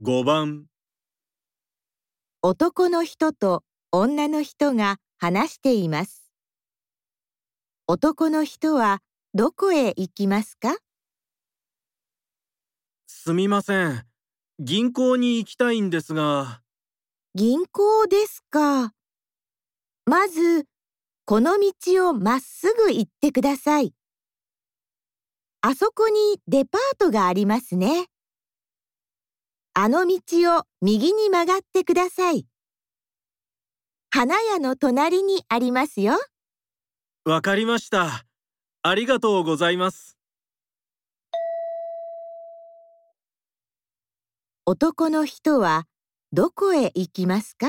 [0.00, 0.66] 5番
[2.40, 6.30] 男の人と女の人が話しています。
[7.88, 9.00] 男の人は
[9.34, 10.76] どこへ行きますか？
[13.08, 14.04] すみません
[14.60, 16.62] 銀行に行きたいんですが
[17.34, 18.92] 銀行ですか？
[20.06, 20.66] まず、
[21.24, 23.92] この道をまっすぐ行ってください。
[25.60, 28.06] あそこにデパートがありますね。
[29.80, 32.48] あの道を右に曲がってください。
[34.10, 36.14] 花屋の隣にありますよ。
[37.24, 38.24] わかりました
[38.82, 40.18] ありがとうございます
[44.66, 45.84] 男の人は
[46.32, 47.68] どこへ行きますか？